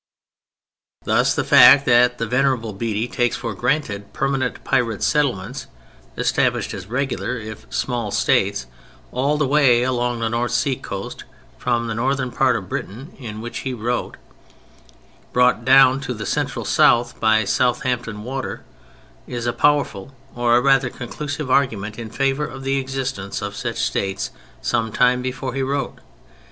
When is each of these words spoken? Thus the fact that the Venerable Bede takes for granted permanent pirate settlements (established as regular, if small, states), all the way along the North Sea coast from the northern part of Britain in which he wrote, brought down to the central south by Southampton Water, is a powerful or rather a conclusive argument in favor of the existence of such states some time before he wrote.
Thus 1.03 1.35
the 1.35 1.43
fact 1.43 1.85
that 1.85 2.17
the 2.17 2.25
Venerable 2.25 2.73
Bede 2.73 3.13
takes 3.13 3.35
for 3.37 3.53
granted 3.53 4.11
permanent 4.13 4.63
pirate 4.63 5.03
settlements 5.03 5.67
(established 6.17 6.73
as 6.73 6.87
regular, 6.87 7.37
if 7.37 7.71
small, 7.71 8.09
states), 8.09 8.65
all 9.11 9.37
the 9.37 9.45
way 9.45 9.83
along 9.83 10.19
the 10.21 10.29
North 10.29 10.53
Sea 10.53 10.75
coast 10.75 11.25
from 11.59 11.85
the 11.85 11.93
northern 11.93 12.31
part 12.31 12.55
of 12.55 12.67
Britain 12.67 13.15
in 13.19 13.41
which 13.41 13.59
he 13.59 13.75
wrote, 13.75 14.17
brought 15.33 15.63
down 15.63 16.01
to 16.01 16.15
the 16.15 16.25
central 16.25 16.65
south 16.65 17.19
by 17.19 17.45
Southampton 17.45 18.23
Water, 18.23 18.63
is 19.27 19.45
a 19.45 19.53
powerful 19.53 20.15
or 20.33 20.59
rather 20.63 20.87
a 20.87 20.89
conclusive 20.89 21.51
argument 21.51 21.99
in 21.99 22.09
favor 22.09 22.47
of 22.47 22.63
the 22.63 22.77
existence 22.77 23.43
of 23.43 23.55
such 23.55 23.77
states 23.77 24.31
some 24.63 24.91
time 24.91 25.21
before 25.21 25.53
he 25.53 25.61
wrote. 25.61 25.99